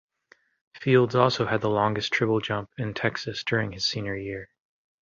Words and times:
Fields 0.73 1.13
also 1.13 1.45
had 1.45 1.61
the 1.61 1.69
longest 1.69 2.11
triple 2.11 2.39
jump 2.41 2.71
in 2.75 2.95
Texas 2.95 3.43
during 3.43 3.71
his 3.71 3.85
senior 3.85 4.15
year. 4.15 4.49